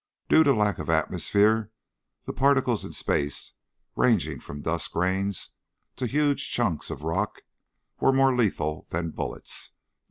Due 0.29 0.43
to 0.43 0.51
lack 0.51 0.79
of 0.79 0.89
atmosphere 0.89 1.69
the 2.25 2.33
particles 2.33 2.83
in 2.83 2.91
space, 2.91 3.53
ranging 3.95 4.39
from 4.39 4.63
dust 4.63 4.91
grains 4.91 5.51
to 5.95 6.07
huge 6.07 6.49
chunks 6.49 6.89
of 6.89 7.03
rock, 7.03 7.43
were 7.99 8.11
more 8.11 8.35
lethal 8.35 8.87
than 8.89 9.11
bullets. 9.11 9.73